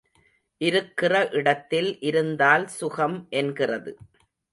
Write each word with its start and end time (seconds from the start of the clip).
இருக்கிற 0.61 1.29
இடத்தில் 1.31 1.99
இருந்தால் 1.99 2.65
சுகம் 2.67 3.27
என்கிறது. 3.29 3.93